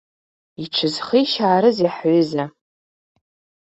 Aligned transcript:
Иҽызхишьаарызи 0.63 1.89
ҳҩыза? 1.95 2.45